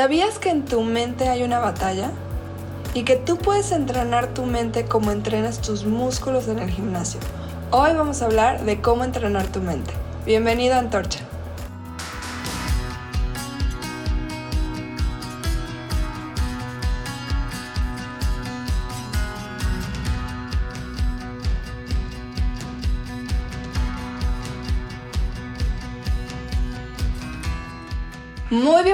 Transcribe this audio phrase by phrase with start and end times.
[0.00, 2.10] ¿Sabías que en tu mente hay una batalla?
[2.94, 7.20] Y que tú puedes entrenar tu mente como entrenas tus músculos en el gimnasio.
[7.70, 9.92] Hoy vamos a hablar de cómo entrenar tu mente.
[10.24, 11.29] Bienvenido a Antorcha.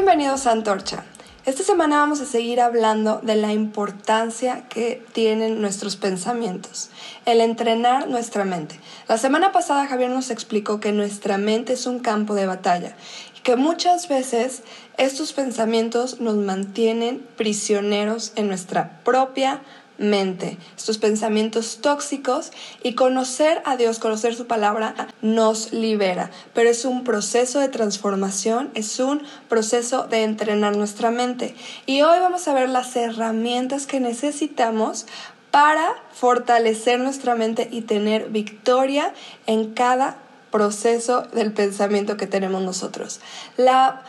[0.07, 1.03] Bienvenidos a Antorcha.
[1.47, 6.91] Esta semana vamos a seguir hablando de la importancia que tienen nuestros pensamientos,
[7.25, 8.79] el entrenar nuestra mente.
[9.09, 12.95] La semana pasada Javier nos explicó que nuestra mente es un campo de batalla
[13.37, 14.63] y que muchas veces
[14.97, 19.61] estos pensamientos nos mantienen prisioneros en nuestra propia
[19.99, 26.85] mente, estos pensamientos tóxicos y conocer a Dios, conocer su palabra nos libera, pero es
[26.85, 31.55] un proceso de transformación, es un proceso de entrenar nuestra mente.
[31.87, 35.07] Y hoy vamos a ver las herramientas que necesitamos
[35.51, 39.15] para fortalecer nuestra mente y tener victoria
[39.47, 40.19] en cada
[40.51, 43.21] proceso del pensamiento que tenemos nosotros.
[43.57, 44.03] La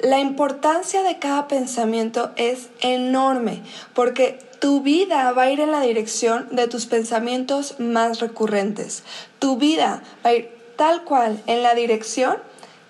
[0.00, 3.62] la importancia de cada pensamiento es enorme
[3.94, 9.02] porque tu vida va a ir en la dirección de tus pensamientos más recurrentes.
[9.38, 12.38] Tu vida va a ir tal cual en la dirección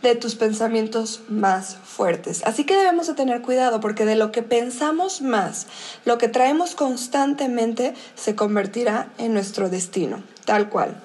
[0.03, 2.43] de tus pensamientos más fuertes.
[2.45, 5.67] Así que debemos de tener cuidado porque de lo que pensamos más,
[6.05, 11.01] lo que traemos constantemente se convertirá en nuestro destino, tal cual.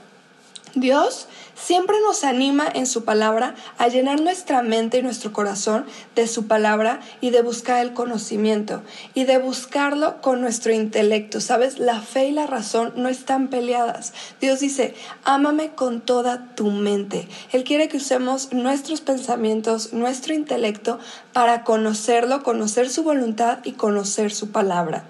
[0.75, 6.27] Dios siempre nos anima en su palabra a llenar nuestra mente y nuestro corazón de
[6.27, 8.81] su palabra y de buscar el conocimiento
[9.13, 11.41] y de buscarlo con nuestro intelecto.
[11.41, 14.13] Sabes, la fe y la razón no están peleadas.
[14.41, 17.27] Dios dice, ámame con toda tu mente.
[17.51, 20.99] Él quiere que usemos nuestros pensamientos, nuestro intelecto
[21.31, 25.05] para conocerlo, conocer su voluntad y conocer su palabra.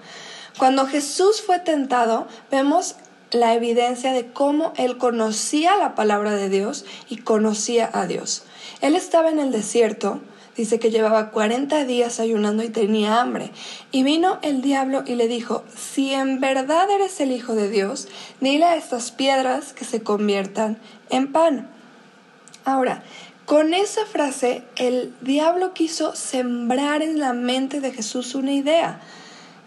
[0.58, 2.94] Cuando Jesús fue tentado, vemos
[3.34, 8.44] la evidencia de cómo él conocía la palabra de Dios y conocía a Dios.
[8.80, 10.20] Él estaba en el desierto,
[10.56, 13.50] dice que llevaba 40 días ayunando y tenía hambre.
[13.90, 18.06] Y vino el diablo y le dijo, si en verdad eres el Hijo de Dios,
[18.40, 20.78] dile a estas piedras que se conviertan
[21.10, 21.68] en pan.
[22.64, 23.02] Ahora,
[23.46, 29.00] con esa frase, el diablo quiso sembrar en la mente de Jesús una idea.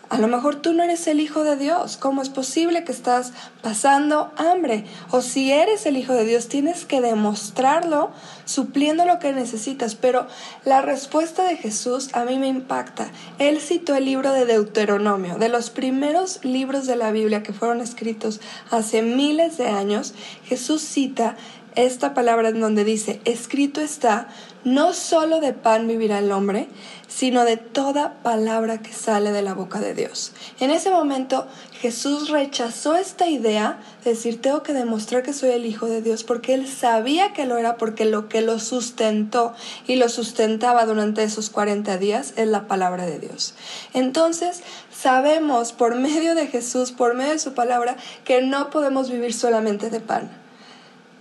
[0.10, 1.98] A lo mejor tú no eres el Hijo de Dios.
[1.98, 4.86] ¿Cómo es posible que estás pasando hambre?
[5.12, 8.12] O si eres el Hijo de Dios, tienes que demostrarlo
[8.46, 9.96] supliendo lo que necesitas.
[9.96, 10.26] Pero
[10.64, 13.12] la respuesta de Jesús a mí me impacta.
[13.38, 17.82] Él citó el libro de Deuteronomio, de los primeros libros de la Biblia que fueron
[17.82, 18.40] escritos
[18.72, 20.14] hace miles de años.
[20.46, 21.36] Jesús cita
[21.78, 24.30] esta palabra en donde dice, escrito está,
[24.68, 26.68] no solo de pan vivirá el hombre,
[27.08, 30.34] sino de toda palabra que sale de la boca de Dios.
[30.60, 31.48] En ese momento
[31.80, 36.26] Jesús rechazó esta idea de decir, tengo que demostrar que soy el Hijo de Dios,
[36.26, 39.54] porque él sabía que lo era, porque lo que lo sustentó
[39.88, 43.54] y lo sustentaba durante esos 40 días es la palabra de Dios.
[43.94, 47.96] Entonces, sabemos por medio de Jesús, por medio de su palabra,
[48.26, 50.47] que no podemos vivir solamente de pan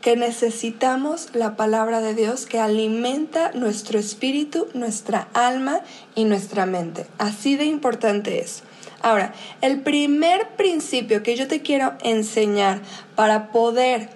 [0.00, 5.80] que necesitamos la palabra de Dios que alimenta nuestro espíritu, nuestra alma
[6.14, 7.06] y nuestra mente.
[7.18, 8.62] Así de importante es.
[9.02, 12.80] Ahora, el primer principio que yo te quiero enseñar
[13.14, 14.10] para poder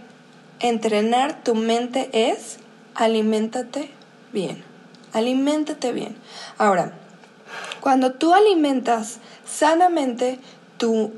[0.60, 2.58] entrenar tu mente es
[2.94, 3.90] aliméntate
[4.32, 4.62] bien.
[5.12, 6.16] Aliméntate bien.
[6.58, 6.92] Ahora,
[7.80, 10.38] cuando tú alimentas sanamente
[10.76, 11.12] tu,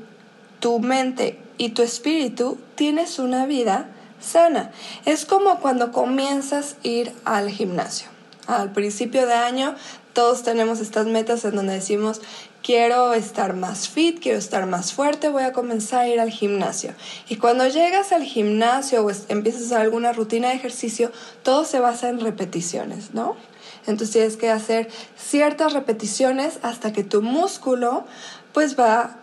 [0.61, 3.89] tu mente y tu espíritu, tienes una vida
[4.23, 4.71] sana.
[5.05, 8.09] Es como cuando comienzas a ir al gimnasio.
[8.47, 9.75] Al principio de año
[10.13, 12.21] todos tenemos estas metas en donde decimos,
[12.63, 16.93] quiero estar más fit, quiero estar más fuerte, voy a comenzar a ir al gimnasio.
[17.29, 21.11] Y cuando llegas al gimnasio o empiezas a alguna rutina de ejercicio,
[21.43, 23.37] todo se basa en repeticiones, ¿no?
[23.87, 28.05] Entonces tienes que hacer ciertas repeticiones hasta que tu músculo
[28.53, 29.17] pues va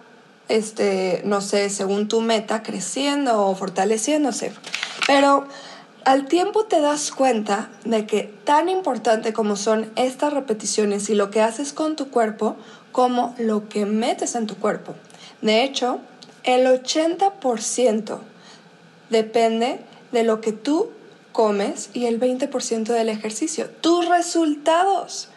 [0.49, 4.51] este, no sé, según tu meta, creciendo o fortaleciéndose.
[5.09, 5.47] Pero
[6.05, 11.31] al tiempo te das cuenta de que tan importante como son estas repeticiones y lo
[11.31, 12.57] que haces con tu cuerpo,
[12.91, 14.93] como lo que metes en tu cuerpo.
[15.41, 15.99] De hecho,
[16.43, 18.19] el 80%
[19.09, 19.79] depende
[20.11, 20.91] de lo que tú
[21.31, 23.67] comes y el 20% del ejercicio.
[23.81, 25.28] Tus resultados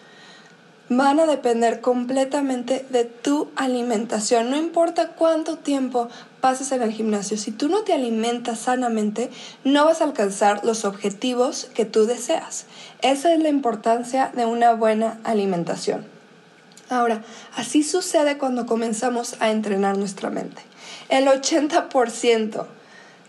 [0.89, 4.51] van a depender completamente de tu alimentación.
[4.51, 6.09] No importa cuánto tiempo
[6.41, 9.31] pases en el gimnasio, si tú no te alimentas sanamente,
[9.65, 12.67] no vas a alcanzar los objetivos que tú deseas.
[13.01, 16.05] Esa es la importancia de una buena alimentación.
[16.91, 17.23] Ahora,
[17.57, 20.63] así sucede cuando comenzamos a entrenar nuestra mente.
[21.09, 22.67] El 80%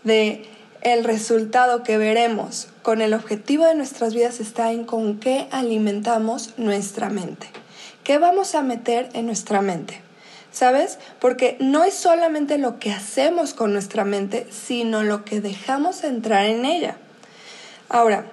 [0.02, 0.50] de
[0.82, 6.52] el resultado que veremos con el objetivo de nuestras vidas está en con qué alimentamos
[6.58, 7.46] nuestra mente.
[8.04, 10.02] ¿Qué vamos a meter en nuestra mente?
[10.52, 10.98] ¿Sabes?
[11.18, 16.44] Porque no es solamente lo que hacemos con nuestra mente, sino lo que dejamos entrar
[16.44, 16.98] en ella.
[17.88, 18.26] Ahora,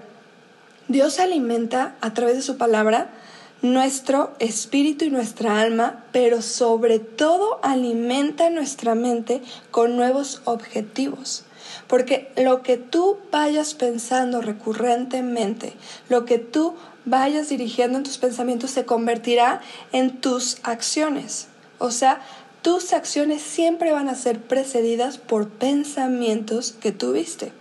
[0.89, 3.09] Dios alimenta a través de su palabra
[3.62, 11.45] nuestro espíritu y nuestra alma, pero sobre todo alimenta nuestra mente con nuevos objetivos.
[11.91, 15.73] Porque lo que tú vayas pensando recurrentemente,
[16.07, 19.59] lo que tú vayas dirigiendo en tus pensamientos se convertirá
[19.91, 21.49] en tus acciones.
[21.79, 22.21] O sea,
[22.61, 27.51] tus acciones siempre van a ser precedidas por pensamientos que tuviste.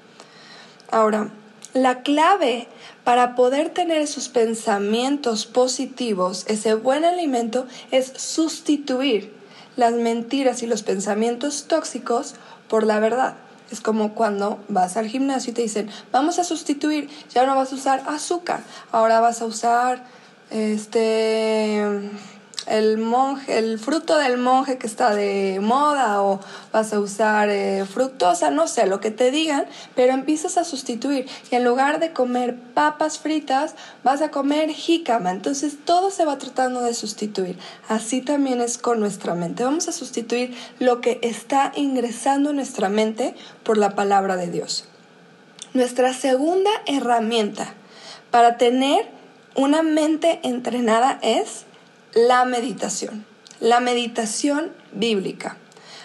[0.92, 1.32] Ahora,
[1.74, 2.68] la clave
[3.02, 9.32] para poder tener esos pensamientos positivos, ese buen alimento, es sustituir
[9.74, 12.36] las mentiras y los pensamientos tóxicos
[12.68, 13.34] por la verdad.
[13.70, 17.72] Es como cuando vas al gimnasio y te dicen, vamos a sustituir, ya no vas
[17.72, 20.04] a usar azúcar, ahora vas a usar
[20.50, 22.10] este
[22.70, 26.40] el monje, el fruto del monje que está de moda o
[26.72, 31.26] vas a usar eh, fructosa, no sé, lo que te digan, pero empiezas a sustituir
[31.50, 33.74] y en lugar de comer papas fritas
[34.04, 37.58] vas a comer jícama, entonces todo se va tratando de sustituir.
[37.88, 39.64] Así también es con nuestra mente.
[39.64, 43.34] Vamos a sustituir lo que está ingresando en nuestra mente
[43.64, 44.84] por la palabra de Dios.
[45.74, 47.74] Nuestra segunda herramienta
[48.30, 49.08] para tener
[49.54, 51.64] una mente entrenada es
[52.14, 53.24] la meditación,
[53.60, 55.56] la meditación bíblica.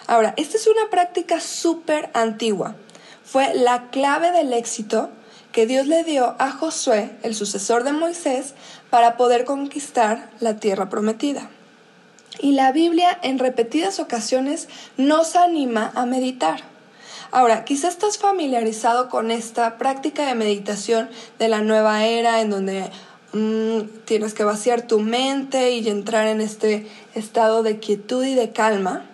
[0.06, 2.76] Ahora, esta es una práctica súper antigua.
[3.24, 5.10] Fue la clave del éxito
[5.50, 8.54] que Dios le dio a Josué, el sucesor de Moisés,
[8.90, 11.50] para poder conquistar la tierra prometida.
[12.38, 16.60] Y la Biblia en repetidas ocasiones nos anima a meditar.
[17.32, 22.90] Ahora, quizás estás familiarizado con esta práctica de meditación de la nueva era en donde
[23.36, 28.50] Mm, tienes que vaciar tu mente y entrar en este estado de quietud y de
[28.52, 29.04] calma,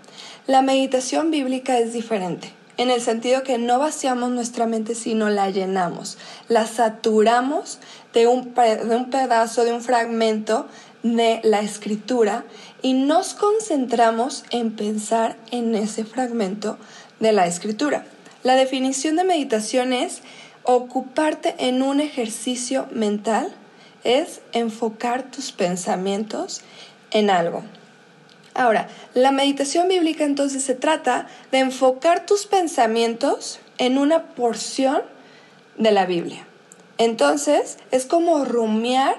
[0.46, 5.50] la meditación bíblica es diferente, en el sentido que no vaciamos nuestra mente, sino la
[5.50, 7.80] llenamos, la saturamos
[8.14, 10.68] de un, de un pedazo, de un fragmento
[11.02, 12.44] de la escritura
[12.80, 16.78] y nos concentramos en pensar en ese fragmento
[17.18, 18.06] de la escritura.
[18.44, 20.22] La definición de meditación es
[20.62, 23.52] ocuparte en un ejercicio mental
[24.04, 26.62] es enfocar tus pensamientos
[27.10, 27.62] en algo.
[28.54, 35.02] Ahora, la meditación bíblica entonces se trata de enfocar tus pensamientos en una porción
[35.78, 36.46] de la Biblia.
[36.98, 39.16] Entonces, es como rumiar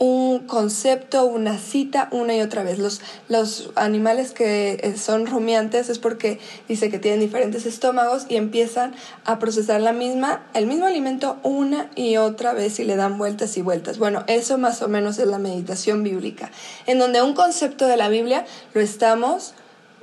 [0.00, 2.78] un concepto, una cita una y otra vez.
[2.78, 8.36] Los, los animales que eh, son rumiantes es porque dice que tienen diferentes estómagos y
[8.36, 8.94] empiezan
[9.26, 13.58] a procesar la misma, el mismo alimento una y otra vez y le dan vueltas
[13.58, 13.98] y vueltas.
[13.98, 16.50] Bueno, eso más o menos es la meditación bíblica,
[16.86, 19.52] en donde un concepto de la Biblia lo estamos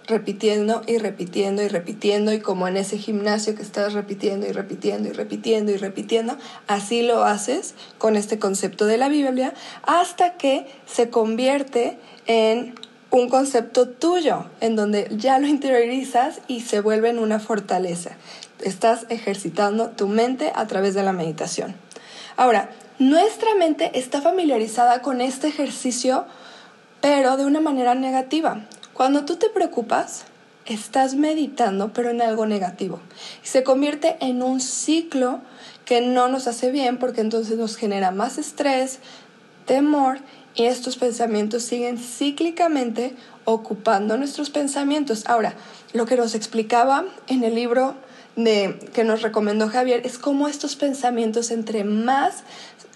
[0.07, 5.09] repitiendo y repitiendo y repitiendo y como en ese gimnasio que estás repitiendo y repitiendo
[5.09, 6.37] y repitiendo y repitiendo,
[6.67, 12.75] así lo haces con este concepto de la Biblia hasta que se convierte en
[13.09, 18.11] un concepto tuyo, en donde ya lo interiorizas y se vuelve en una fortaleza.
[18.61, 21.75] Estás ejercitando tu mente a través de la meditación.
[22.35, 26.25] Ahora, nuestra mente está familiarizada con este ejercicio,
[27.01, 28.65] pero de una manera negativa.
[28.97, 30.23] Cuando tú te preocupas,
[30.65, 32.99] estás meditando, pero en algo negativo.
[33.43, 35.39] Y se convierte en un ciclo
[35.85, 38.97] que no nos hace bien porque entonces nos genera más estrés,
[39.67, 40.17] temor
[40.55, 45.27] y estos pensamientos siguen cíclicamente ocupando nuestros pensamientos.
[45.27, 45.53] Ahora,
[45.93, 47.93] lo que nos explicaba en el libro
[48.35, 52.43] de, que nos recomendó Javier es cómo estos pensamientos, entre más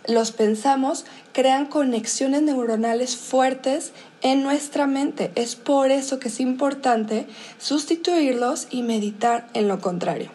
[0.08, 5.32] los pensamos, crean conexiones neuronales fuertes en nuestra mente.
[5.36, 7.28] Es por eso que es importante
[7.60, 10.30] sustituirlos y meditar en lo contrario.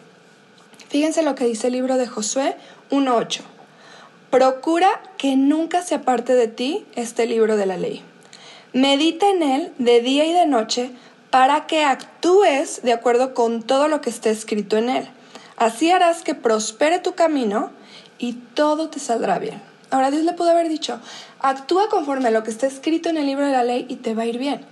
[0.89, 2.55] Fíjense lo que dice el libro de Josué
[2.91, 3.41] 1.8.
[4.29, 8.01] Procura que nunca se aparte de ti este libro de la ley.
[8.73, 10.91] Medita en él de día y de noche
[11.29, 15.07] para que actúes de acuerdo con todo lo que esté escrito en él.
[15.55, 17.71] Así harás que prospere tu camino
[18.17, 19.61] y todo te saldrá bien.
[19.89, 20.99] Ahora Dios le pudo haber dicho,
[21.39, 24.13] actúa conforme a lo que está escrito en el libro de la ley y te
[24.13, 24.65] va a ir bien.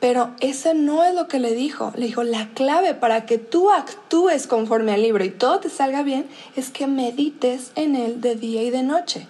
[0.00, 1.92] Pero eso no es lo que le dijo.
[1.96, 6.02] Le dijo, la clave para que tú actúes conforme al libro y todo te salga
[6.02, 9.26] bien es que medites en él de día y de noche.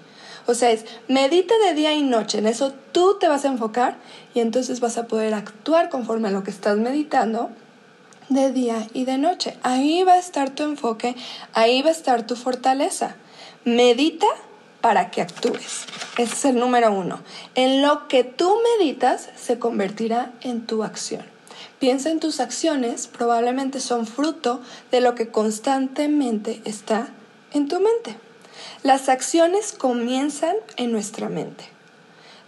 [0.46, 3.96] O sea, es medita de día y noche, en eso tú te vas a enfocar
[4.32, 7.50] y entonces vas a poder actuar conforme a lo que estás meditando
[8.28, 9.56] de día y de noche.
[9.64, 11.16] Ahí va a estar tu enfoque,
[11.52, 13.16] ahí va a estar tu fortaleza.
[13.64, 14.28] Medita
[14.86, 15.86] para que actúes.
[16.16, 17.18] Ese es el número uno.
[17.56, 21.24] En lo que tú meditas se convertirá en tu acción.
[21.80, 24.60] Piensa en tus acciones, probablemente son fruto
[24.92, 27.08] de lo que constantemente está
[27.52, 28.16] en tu mente.
[28.84, 31.64] Las acciones comienzan en nuestra mente.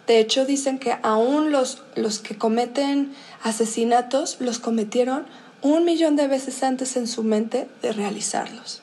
[0.07, 5.27] De hecho, dicen que aún los, los que cometen asesinatos los cometieron
[5.61, 8.83] un millón de veces antes en su mente de realizarlos.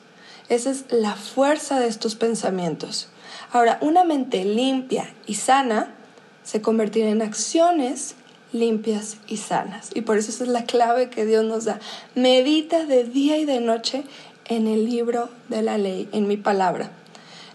[0.50, 3.08] Esa es la fuerza de estos pensamientos.
[3.52, 5.94] Ahora, una mente limpia y sana
[6.42, 8.14] se convertirá en acciones
[8.52, 9.90] limpias y sanas.
[9.94, 11.80] Y por eso esa es la clave que Dios nos da.
[12.14, 14.04] Medita de día y de noche
[14.46, 16.90] en el libro de la ley, en mi palabra.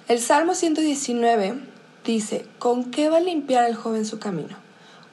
[0.07, 1.59] El Salmo 119
[2.05, 4.57] dice, ¿con qué va a limpiar el joven su camino?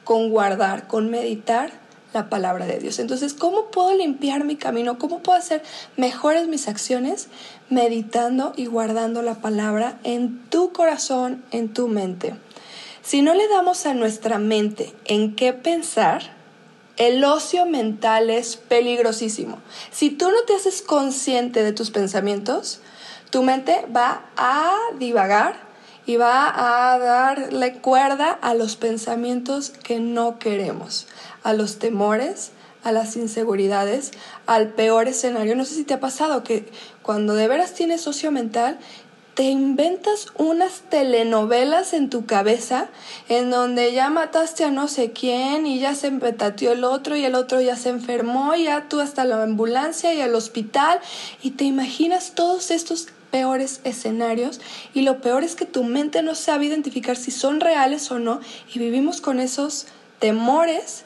[0.03, 1.71] Con guardar, con meditar
[2.13, 2.99] la palabra de Dios.
[2.99, 4.97] Entonces, ¿cómo puedo limpiar mi camino?
[4.97, 5.63] ¿Cómo puedo hacer
[5.97, 7.27] mejores mis acciones?
[7.69, 12.35] Meditando y guardando la palabra en tu corazón, en tu mente.
[13.01, 16.37] Si no le damos a nuestra mente en qué pensar,
[16.97, 19.59] el ocio mental es peligrosísimo.
[19.91, 22.81] Si tú no te haces consciente de tus pensamientos,
[23.29, 25.69] tu mente va a divagar
[26.05, 31.07] y va a darle cuerda a los pensamientos que no queremos,
[31.43, 32.51] a los temores,
[32.83, 34.11] a las inseguridades,
[34.45, 35.55] al peor escenario.
[35.55, 36.69] No sé si te ha pasado que
[37.01, 38.79] cuando de veras tienes socio mental,
[39.39, 42.89] te inventas unas telenovelas en tu cabeza
[43.29, 47.23] en donde ya mataste a no sé quién y ya se empetateó el otro y
[47.23, 50.99] el otro ya se enfermó y ya tú hasta la ambulancia y al hospital
[51.41, 54.59] y te imaginas todos estos peores escenarios
[54.93, 58.41] y lo peor es que tu mente no sabe identificar si son reales o no
[58.73, 59.87] y vivimos con esos
[60.19, 61.05] temores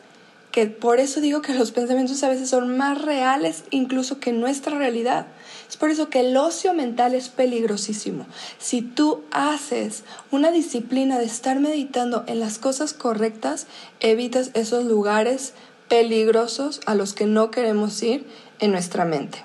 [0.53, 4.77] que por eso digo que los pensamientos a veces son más reales incluso que nuestra
[4.77, 5.25] realidad.
[5.67, 8.27] Es por eso que el ocio mental es peligrosísimo.
[8.59, 13.65] Si tú haces una disciplina de estar meditando en las cosas correctas,
[13.99, 15.53] evitas esos lugares
[15.89, 18.27] peligrosos a los que no queremos ir
[18.59, 19.43] en nuestra mente.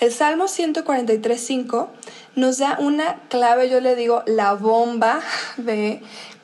[0.00, 1.86] El Salmo 143.5
[2.34, 5.20] nos da una clave, yo le digo, la bomba
[5.56, 6.02] de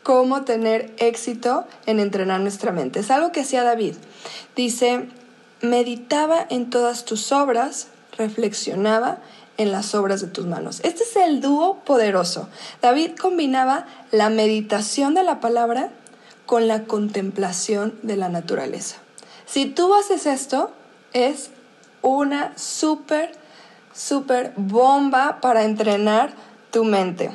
[0.08, 3.00] cómo tener éxito en entrenar nuestra mente.
[3.00, 3.94] Es algo que hacía David.
[4.56, 5.06] Dice,
[5.60, 9.18] meditaba en todas tus obras, reflexionaba
[9.58, 10.80] en las obras de tus manos.
[10.82, 12.48] Este es el dúo poderoso.
[12.80, 15.90] David combinaba la meditación de la palabra
[16.46, 18.96] con la contemplación de la naturaleza.
[19.44, 20.70] Si tú haces esto,
[21.12, 21.50] es
[22.00, 23.32] una súper
[23.92, 26.32] súper bomba para entrenar
[26.70, 27.30] tu mente.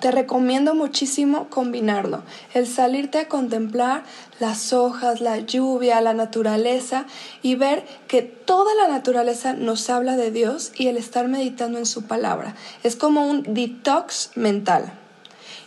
[0.00, 2.22] Te recomiendo muchísimo combinarlo,
[2.54, 4.02] el salirte a contemplar
[4.38, 7.04] las hojas, la lluvia, la naturaleza
[7.42, 11.84] y ver que toda la naturaleza nos habla de Dios y el estar meditando en
[11.84, 12.54] su palabra.
[12.82, 14.90] Es como un detox mental.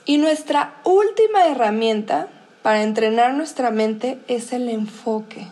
[0.06, 2.28] Y nuestra última herramienta
[2.64, 5.48] para entrenar nuestra mente es el enfoque.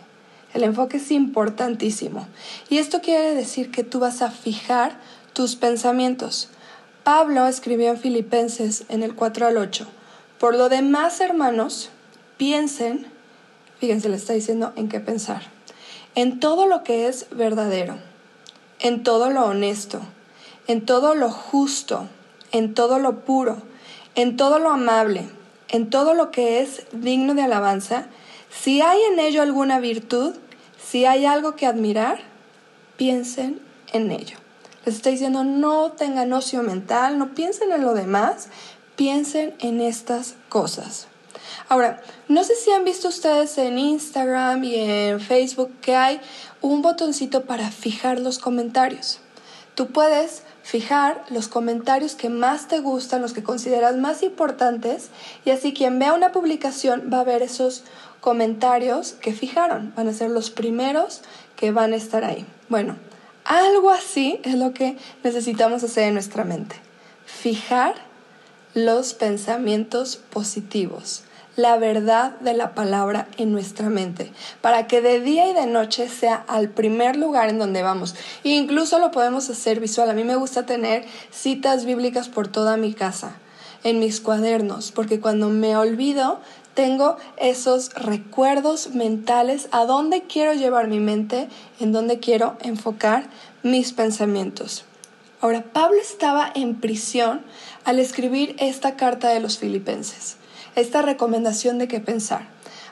[0.54, 2.26] El enfoque es importantísimo.
[2.68, 4.98] Y esto quiere decir que tú vas a fijar
[5.32, 6.50] tus pensamientos.
[7.04, 9.88] Pablo escribió en Filipenses en el 4 al 8,
[10.38, 11.90] por lo demás, hermanos,
[12.36, 13.06] piensen,
[13.80, 15.42] fíjense, le está diciendo en qué pensar,
[16.14, 17.96] en todo lo que es verdadero,
[18.78, 20.00] en todo lo honesto,
[20.68, 22.06] en todo lo justo,
[22.52, 23.56] en todo lo puro,
[24.14, 25.28] en todo lo amable,
[25.70, 28.06] en todo lo que es digno de alabanza,
[28.48, 30.34] si hay en ello alguna virtud,
[30.80, 32.20] si hay algo que admirar,
[32.96, 33.60] piensen
[33.92, 34.41] en ello.
[34.84, 38.48] Les estoy diciendo, no tengan ocio mental, no piensen en lo demás,
[38.96, 41.06] piensen en estas cosas.
[41.68, 46.20] Ahora, no sé si han visto ustedes en Instagram y en Facebook que hay
[46.60, 49.20] un botoncito para fijar los comentarios.
[49.74, 55.08] Tú puedes fijar los comentarios que más te gustan, los que consideras más importantes,
[55.44, 57.84] y así quien vea una publicación va a ver esos
[58.20, 59.92] comentarios que fijaron.
[59.96, 61.22] Van a ser los primeros
[61.56, 62.44] que van a estar ahí.
[62.68, 62.96] Bueno,
[63.44, 66.76] algo así es lo que necesitamos hacer en nuestra mente.
[67.26, 67.94] Fijar
[68.74, 71.24] los pensamientos positivos,
[71.56, 76.08] la verdad de la palabra en nuestra mente, para que de día y de noche
[76.08, 78.14] sea al primer lugar en donde vamos.
[78.44, 80.08] E incluso lo podemos hacer visual.
[80.08, 83.32] A mí me gusta tener citas bíblicas por toda mi casa,
[83.84, 86.40] en mis cuadernos, porque cuando me olvido
[86.74, 91.48] tengo esos recuerdos mentales, a dónde quiero llevar mi mente,
[91.80, 93.26] en dónde quiero enfocar
[93.62, 94.84] mis pensamientos.
[95.40, 97.42] Ahora, Pablo estaba en prisión
[97.84, 100.36] al escribir esta carta de los filipenses,
[100.76, 102.46] esta recomendación de qué pensar.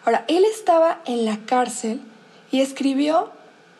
[0.04, 2.00] Ahora, él estaba en la cárcel
[2.50, 3.30] y escribió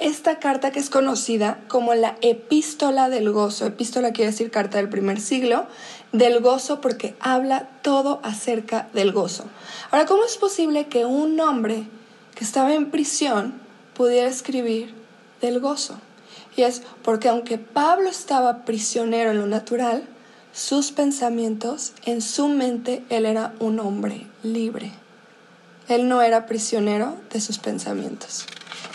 [0.00, 3.66] esta carta que es conocida como la epístola del gozo.
[3.66, 5.66] Epístola quiere decir carta del primer siglo,
[6.12, 9.44] del gozo porque habla todo acerca del gozo.
[9.90, 11.84] Ahora, ¿cómo es posible que un hombre
[12.34, 13.54] que estaba en prisión
[13.94, 14.94] pudiera escribir
[15.40, 15.98] del gozo?
[16.56, 20.04] Y es porque aunque Pablo estaba prisionero en lo natural,
[20.52, 24.92] sus pensamientos, en su mente, él era un hombre libre.
[25.88, 28.46] Él no era prisionero de sus pensamientos.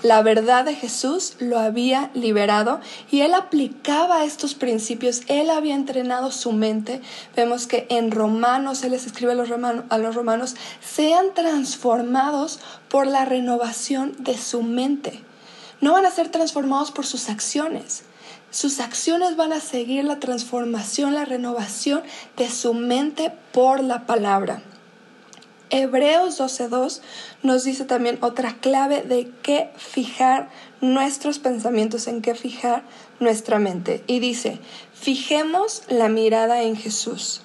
[0.06, 6.32] La verdad de Jesús lo había liberado y él aplicaba estos principios, él había entrenado
[6.32, 7.02] su mente.
[7.36, 12.60] Vemos que en Romanos, él les escribe a los, romanos, a los romanos, sean transformados
[12.88, 15.24] por la renovación de su mente.
[15.82, 18.04] No van a ser transformados por sus acciones.
[18.52, 22.04] Sus acciones van a seguir la transformación, la renovación
[22.38, 24.62] de su mente por la palabra.
[25.70, 27.02] Hebreos 12.2
[27.42, 32.84] nos dice también otra clave de qué fijar nuestros pensamientos, en qué fijar
[33.20, 34.04] nuestra mente.
[34.06, 34.60] Y dice,
[34.94, 37.42] fijemos la mirada en Jesús,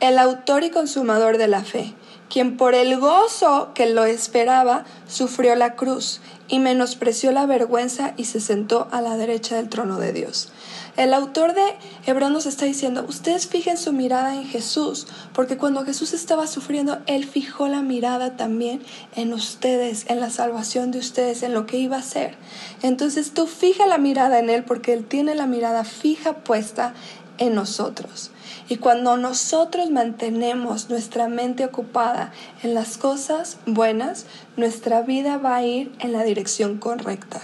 [0.00, 1.92] el autor y consumador de la fe,
[2.30, 8.24] quien por el gozo que lo esperaba sufrió la cruz y menospreció la vergüenza y
[8.24, 10.50] se sentó a la derecha del trono de Dios.
[10.96, 11.62] El autor de
[12.06, 16.98] Hebreos nos está diciendo, ustedes fijen su mirada en Jesús, porque cuando Jesús estaba sufriendo,
[17.06, 18.82] Él fijó la mirada también
[19.14, 22.34] en ustedes, en la salvación de ustedes, en lo que iba a hacer.
[22.82, 26.94] Entonces tú fija la mirada en Él porque Él tiene la mirada fija puesta
[27.38, 28.32] en nosotros.
[28.68, 32.32] Y cuando nosotros mantenemos nuestra mente ocupada
[32.62, 37.40] en las cosas buenas, nuestra vida va a ir en la dirección correcta.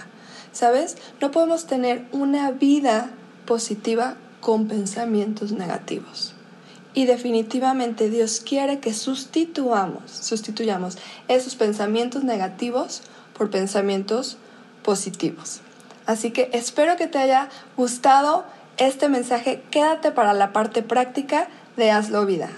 [0.51, 0.97] ¿Sabes?
[1.19, 3.09] No podemos tener una vida
[3.45, 6.33] positiva con pensamientos negativos.
[6.93, 13.01] Y definitivamente Dios quiere que sustituamos, sustituyamos esos pensamientos negativos
[13.37, 14.37] por pensamientos
[14.83, 15.61] positivos.
[16.05, 18.45] Así que espero que te haya gustado
[18.77, 19.61] este mensaje.
[19.71, 22.49] Quédate para la parte práctica de Hazlo Vida.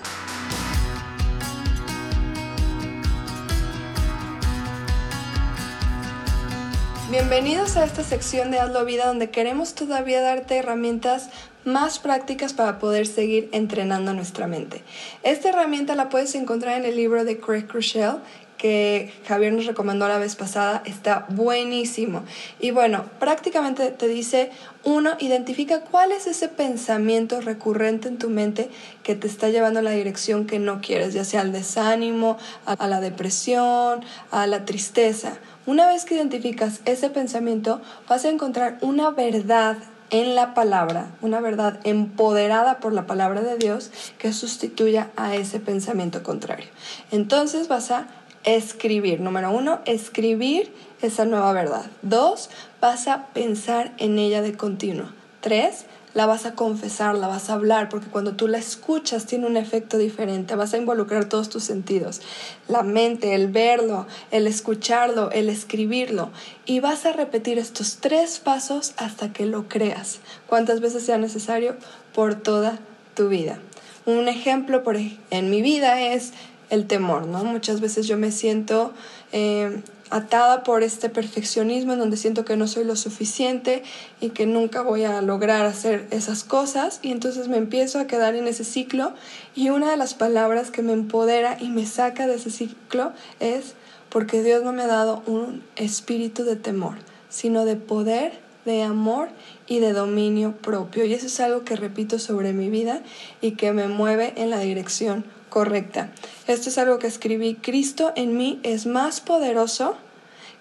[7.10, 11.30] Bienvenidos a esta sección de Hazlo Vida donde queremos todavía darte herramientas
[11.64, 14.84] más prácticas para poder seguir entrenando nuestra mente.
[15.24, 18.18] Esta herramienta la puedes encontrar en el libro de Craig Crushell
[18.58, 22.24] que Javier nos recomendó la vez pasada, está buenísimo.
[22.60, 24.52] Y bueno, prácticamente te dice,
[24.84, 28.70] uno, identifica cuál es ese pensamiento recurrente en tu mente
[29.04, 32.88] que te está llevando a la dirección que no quieres, ya sea al desánimo, a
[32.88, 35.38] la depresión, a la tristeza.
[35.66, 39.78] Una vez que identificas ese pensamiento, vas a encontrar una verdad
[40.10, 45.60] en la palabra, una verdad empoderada por la palabra de Dios que sustituya a ese
[45.60, 46.68] pensamiento contrario.
[47.12, 48.08] Entonces vas a
[48.48, 49.20] escribir.
[49.20, 51.86] Número uno, escribir esa nueva verdad.
[52.02, 52.50] Dos,
[52.82, 55.10] vas a pensar en ella de continuo.
[55.42, 59.46] Tres, la vas a confesar, la vas a hablar, porque cuando tú la escuchas tiene
[59.46, 62.22] un efecto diferente, vas a involucrar todos tus sentidos,
[62.68, 66.32] la mente, el verlo, el escucharlo, el escribirlo,
[66.66, 71.76] y vas a repetir estos tres pasos hasta que lo creas, cuantas veces sea necesario,
[72.16, 72.80] por toda
[73.14, 73.60] tu vida.
[74.08, 76.32] Un ejemplo por, en mi vida es
[76.70, 77.44] el temor, ¿no?
[77.44, 78.94] Muchas veces yo me siento
[79.32, 83.84] eh, atada por este perfeccionismo en donde siento que no soy lo suficiente
[84.22, 88.36] y que nunca voy a lograr hacer esas cosas y entonces me empiezo a quedar
[88.36, 89.14] en ese ciclo
[89.56, 93.76] y una de las palabras que me empodera y me saca de ese ciclo es
[94.10, 96.96] porque Dios no me ha dado un espíritu de temor,
[97.30, 99.30] sino de poder, de amor
[99.68, 101.06] y de dominio propio.
[101.06, 103.02] Y eso es algo que repito sobre mi vida
[103.42, 106.10] y que me mueve en la dirección correcta.
[106.48, 107.56] Esto es algo que escribí.
[107.56, 109.98] Cristo en mí es más poderoso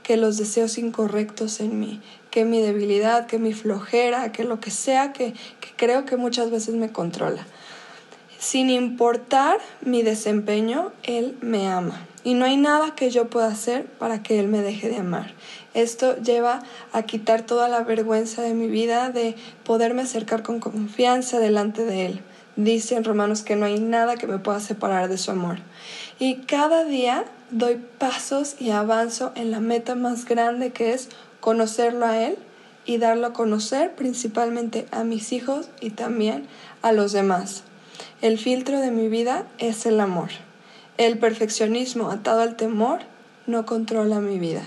[0.02, 4.70] que los deseos incorrectos en mí, que mi debilidad, que mi flojera, que lo que
[4.70, 7.44] sea que, que creo que muchas veces me controla.
[8.38, 12.06] Sin importar mi desempeño, Él me ama.
[12.22, 15.32] Y no hay nada que yo pueda hacer para que Él me deje de amar.
[15.74, 21.38] Esto lleva a quitar toda la vergüenza de mi vida, de poderme acercar con confianza
[21.38, 22.20] delante de Él.
[22.56, 25.58] Dice en Romanos que no hay nada que me pueda separar de su amor.
[26.18, 32.06] Y cada día doy pasos y avanzo en la meta más grande que es conocerlo
[32.06, 32.38] a Él
[32.86, 36.46] y darlo a conocer principalmente a mis hijos y también
[36.82, 37.64] a los demás.
[38.22, 40.30] El filtro de mi vida es el amor.
[40.96, 43.00] El perfeccionismo atado al temor
[43.46, 44.62] no controla mi vida.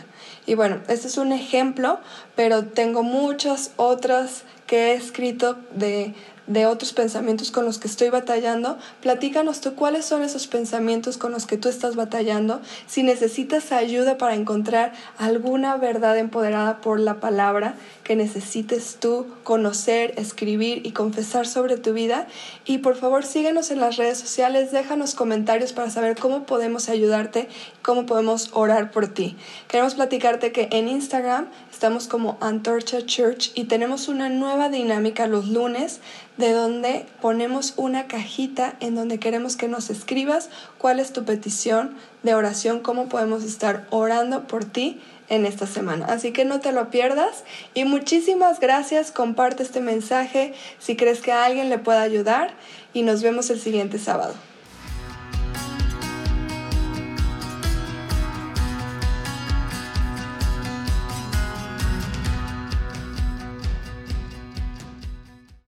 [0.46, 2.00] Y bueno, este es un ejemplo,
[2.36, 6.14] pero tengo muchas otras que he escrito de
[6.50, 11.32] de otros pensamientos con los que estoy batallando, platícanos tú cuáles son esos pensamientos con
[11.32, 17.20] los que tú estás batallando, si necesitas ayuda para encontrar alguna verdad empoderada por la
[17.20, 17.76] palabra
[18.10, 22.26] que necesites tú conocer, escribir y confesar sobre tu vida.
[22.66, 27.48] Y por favor síguenos en las redes sociales, déjanos comentarios para saber cómo podemos ayudarte,
[27.84, 29.38] cómo podemos orar por ti.
[29.68, 35.48] Queremos platicarte que en Instagram estamos como Antorcha Church y tenemos una nueva dinámica los
[35.48, 36.00] lunes
[36.38, 41.96] de donde ponemos una cajita en donde queremos que nos escribas cuál es tu petición
[42.24, 46.06] de oración, cómo podemos estar orando por ti en esta semana.
[46.08, 49.12] Así que no te lo pierdas y muchísimas gracias.
[49.12, 52.52] Comparte este mensaje si crees que a alguien le pueda ayudar
[52.94, 54.34] y nos vemos el siguiente sábado.